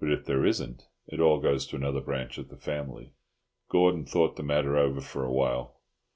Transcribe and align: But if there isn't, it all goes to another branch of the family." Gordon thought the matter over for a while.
But 0.00 0.10
if 0.10 0.24
there 0.24 0.44
isn't, 0.44 0.88
it 1.06 1.20
all 1.20 1.38
goes 1.38 1.64
to 1.68 1.76
another 1.76 2.00
branch 2.00 2.38
of 2.38 2.48
the 2.48 2.56
family." 2.56 3.12
Gordon 3.68 4.04
thought 4.04 4.34
the 4.34 4.42
matter 4.42 4.76
over 4.76 5.00
for 5.00 5.24
a 5.24 5.30
while. 5.32 5.76